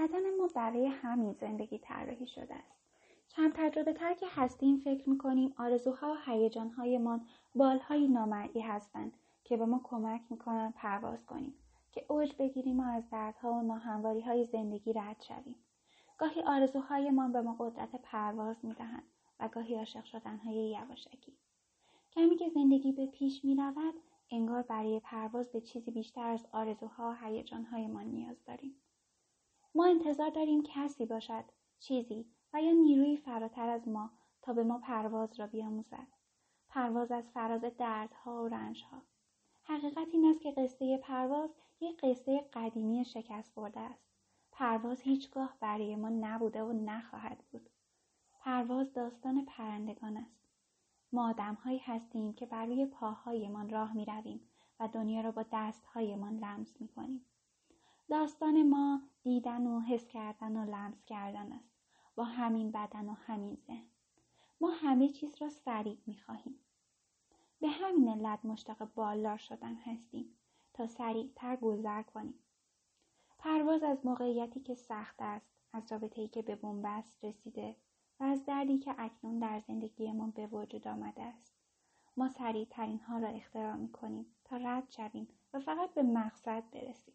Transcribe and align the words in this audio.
بدن 0.00 0.36
ما 0.38 0.48
برای 0.54 0.86
همین 0.86 1.32
زندگی 1.32 1.78
طراحی 1.78 2.26
شده 2.26 2.54
است. 2.54 2.80
کم 3.30 3.52
تجربه 3.54 3.92
تر 3.92 4.14
که 4.14 4.26
هستیم 4.30 4.76
فکر 4.76 5.10
می‌کنیم 5.10 5.54
آرزوها 5.56 6.12
و 6.12 6.16
هیجانهایمان 6.26 7.26
بالهای 7.54 8.08
نامرئی 8.08 8.60
هستند 8.60 9.12
که 9.44 9.56
به 9.56 9.66
ما 9.66 9.80
کمک 9.84 10.20
می‌کنن 10.30 10.72
پرواز 10.76 11.26
کنیم 11.26 11.54
که 11.92 12.04
اوج 12.08 12.34
بگیریم 12.38 12.80
و 12.80 12.82
از 12.82 13.10
دردها 13.10 13.52
و 13.52 13.62
ناهمواری 13.62 14.20
های 14.20 14.44
زندگی 14.44 14.92
رد 14.92 15.22
شویم. 15.22 15.54
گاهی 16.18 16.42
آرزوهایمان 16.42 17.32
به 17.32 17.40
ما 17.40 17.56
قدرت 17.58 18.02
پرواز 18.02 18.56
می‌دهند 18.62 19.04
و 19.40 19.48
گاهی 19.48 19.74
عاشق 19.74 20.04
شدنهای 20.04 20.70
یواشکی. 20.70 21.32
کمی 22.12 22.36
که 22.36 22.48
زندگی 22.48 22.92
به 22.92 23.06
پیش 23.06 23.44
می 23.44 23.56
رود 23.56 23.94
انگار 24.30 24.62
برای 24.62 25.00
پرواز 25.00 25.52
به 25.52 25.60
چیزی 25.60 25.90
بیشتر 25.90 26.28
از 26.28 26.46
آرزوها 26.52 27.10
و 27.10 27.26
هیجانهایمان 27.26 28.04
نیاز 28.04 28.44
داریم. 28.46 28.59
ما 29.80 29.86
انتظار 29.86 30.30
داریم 30.30 30.62
کسی 30.62 31.06
باشد 31.06 31.44
چیزی 31.78 32.26
و 32.52 32.62
یا 32.62 32.72
نیروی 32.72 33.16
فراتر 33.16 33.68
از 33.68 33.88
ما 33.88 34.10
تا 34.42 34.52
به 34.52 34.62
ما 34.62 34.78
پرواز 34.78 35.40
را 35.40 35.46
بیاموزد. 35.46 36.06
پرواز 36.68 37.12
از 37.12 37.30
فراز 37.30 37.60
دردها 37.78 38.42
و 38.44 38.48
رنجها. 38.48 39.02
حقیقت 39.62 40.08
این 40.12 40.24
است 40.24 40.40
که 40.40 40.50
قصه 40.50 40.98
پرواز 40.98 41.50
یک 41.80 42.00
قصه 42.00 42.48
قدیمی 42.52 43.04
شکست 43.04 43.54
برده 43.54 43.80
است. 43.80 44.04
پرواز 44.52 45.00
هیچگاه 45.00 45.56
برای 45.60 45.96
ما 45.96 46.08
نبوده 46.08 46.62
و 46.62 46.72
نخواهد 46.72 47.44
بود. 47.50 47.70
پرواز 48.40 48.92
داستان 48.92 49.44
پرندگان 49.44 50.16
است. 50.16 50.40
ما 51.12 51.30
آدمهایی 51.30 51.78
هستیم 51.78 52.32
که 52.32 52.46
بر 52.46 52.66
روی 52.66 52.86
پاهایمان 52.86 53.70
راه 53.70 53.96
می 53.96 54.04
رویم 54.04 54.40
و 54.80 54.88
دنیا 54.88 55.20
را 55.20 55.30
با 55.30 55.44
دستهایمان 55.52 56.36
لمس 56.36 56.80
می 56.80 56.88
کنیم. 56.88 57.26
داستان 58.10 58.68
ما 58.68 59.00
دیدن 59.22 59.66
و 59.66 59.80
حس 59.80 60.08
کردن 60.08 60.56
و 60.56 60.70
لمس 60.70 61.04
کردن 61.04 61.52
است 61.52 61.70
با 62.14 62.24
همین 62.24 62.70
بدن 62.70 63.08
و 63.08 63.12
همین 63.12 63.54
ذهن. 63.66 63.86
ما 64.60 64.70
همه 64.70 65.08
چیز 65.08 65.42
را 65.42 65.48
سریع 65.48 65.98
می 66.06 66.18
خواهیم. 66.18 66.58
به 67.60 67.68
همین 67.68 68.08
علت 68.08 68.44
مشتاق 68.44 68.94
بالدار 68.94 69.36
شدن 69.36 69.74
هستیم 69.74 70.36
تا 70.74 70.86
سریعتر 70.86 71.56
گذر 71.56 72.02
کنیم. 72.02 72.38
پرواز 73.38 73.82
از 73.82 74.06
موقعیتی 74.06 74.60
که 74.60 74.74
سخت 74.74 75.16
است، 75.18 75.50
از 75.72 75.92
رابطه‌ای 75.92 76.28
که 76.28 76.42
به 76.42 76.56
بنبست 76.56 77.24
رسیده 77.24 77.76
و 78.20 78.24
از 78.24 78.44
دردی 78.44 78.78
که 78.78 78.94
اکنون 78.98 79.38
در 79.38 79.60
زندگیمان 79.60 80.30
به 80.30 80.46
وجود 80.46 80.88
آمده 80.88 81.22
است. 81.22 81.54
ما 82.16 82.28
سریع 82.28 82.66
ترین 82.70 83.00
ها 83.00 83.18
را 83.18 83.28
اختراع 83.28 83.76
می 83.76 83.92
کنیم 83.92 84.26
تا 84.44 84.56
رد 84.56 84.90
شویم 84.90 85.28
و 85.54 85.60
فقط 85.60 85.94
به 85.94 86.02
مقصد 86.02 86.64
برسیم. 86.70 87.14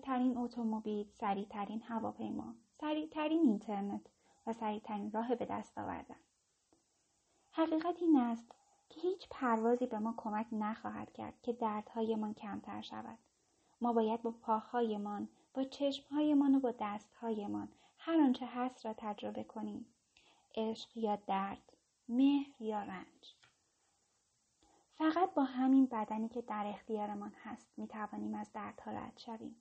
سریع 0.00 0.18
ترین 0.18 0.38
اتومبیل، 0.38 1.10
سریع 1.12 1.44
ترین 1.44 1.82
هواپیما، 1.82 2.54
سریع 2.80 3.08
ترین 3.08 3.40
اینترنت 3.40 4.00
و 4.46 4.52
سریع 4.52 4.80
ترین 4.80 5.12
راه 5.12 5.34
به 5.34 5.44
دست 5.44 5.78
آوردن. 5.78 6.16
حقیقت 7.50 8.02
این 8.02 8.16
است 8.16 8.52
که 8.88 9.00
هیچ 9.00 9.28
پروازی 9.30 9.86
به 9.86 9.98
ما 9.98 10.14
کمک 10.16 10.46
نخواهد 10.52 11.12
کرد 11.12 11.34
که 11.42 11.52
دردهایمان 11.52 12.34
کمتر 12.34 12.80
شود. 12.80 13.18
ما 13.80 13.92
باید 13.92 14.22
با 14.22 14.30
پاهایمان، 14.30 15.28
با 15.54 15.64
چشمهایمان 15.64 16.54
و 16.54 16.60
با 16.60 16.74
دستهایمان 16.80 17.68
هر 17.98 18.20
آنچه 18.20 18.46
هست 18.46 18.86
را 18.86 18.94
تجربه 18.96 19.44
کنیم. 19.44 19.86
عشق 20.54 20.96
یا 20.96 21.16
درد، 21.16 21.72
مهر 22.08 22.62
یا 22.62 22.82
رنج. 22.82 23.34
فقط 24.98 25.34
با 25.34 25.44
همین 25.44 25.86
بدنی 25.86 26.28
که 26.28 26.42
در 26.42 26.66
اختیارمان 26.66 27.32
هست 27.42 27.68
می 27.76 27.86
توانیم 27.88 28.34
از 28.34 28.52
دردها 28.52 28.90
رد 28.90 29.18
شویم. 29.18 29.56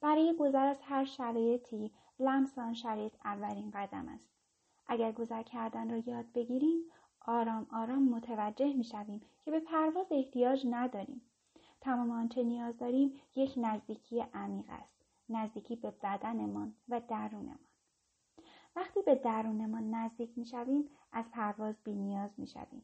برای 0.00 0.36
گذر 0.38 0.66
از 0.66 0.78
هر 0.82 1.04
شرایطی 1.04 1.90
لمس 2.18 2.58
آن 2.58 2.74
شرایط 2.74 3.12
اولین 3.24 3.70
قدم 3.70 4.08
است. 4.08 4.28
اگر 4.86 5.12
گذر 5.12 5.42
کردن 5.42 5.90
را 5.90 5.96
یاد 5.96 6.32
بگیریم 6.32 6.80
آرام 7.20 7.66
آرام 7.72 8.08
متوجه 8.08 8.74
می 8.74 8.84
شویم 8.84 9.20
که 9.44 9.50
به 9.50 9.60
پرواز 9.60 10.06
احتیاج 10.10 10.66
نداریم. 10.70 11.22
تمام 11.80 12.10
آنچه 12.10 12.42
نیاز 12.42 12.78
داریم 12.78 13.20
یک 13.36 13.54
نزدیکی 13.56 14.24
عمیق 14.34 14.66
است. 14.68 14.96
نزدیکی 15.28 15.76
به 15.76 15.90
بدنمان 15.90 16.74
و 16.88 17.00
درونمان. 17.08 17.58
وقتی 18.76 19.02
به 19.02 19.14
درونمان 19.14 19.94
نزدیک 19.94 20.38
می 20.38 20.46
شویم 20.46 20.90
از 21.12 21.24
پرواز 21.30 21.74
بی 21.84 21.94
نیاز 21.94 22.30
می 22.38 22.46
شویم. 22.46 22.82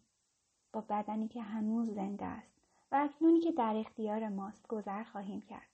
با 0.73 0.81
بدنی 0.81 1.29
که 1.29 1.43
هنوز 1.43 1.91
زنده 1.91 2.25
است 2.25 2.53
و 2.93 2.97
اکنونی 2.97 3.41
که 3.41 3.53
در 3.53 3.77
اختیار 3.77 4.29
ماست 4.29 4.69
گذر 4.69 5.03
خواهیم 5.03 5.41
کرد. 5.41 5.69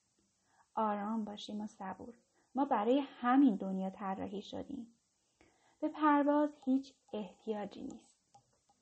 آرام 0.78 1.24
باشیم 1.24 1.60
و 1.60 1.66
صبور. 1.66 2.14
ما 2.54 2.64
برای 2.64 2.98
همین 3.20 3.56
دنیا 3.56 3.90
طراحی 3.90 4.42
شدیم. 4.42 4.86
به 5.80 5.88
پرواز 5.88 6.50
هیچ 6.64 6.92
احتیاجی 7.12 7.82
نیست. 7.82 8.17